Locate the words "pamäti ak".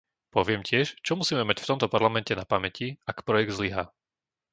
2.51-3.17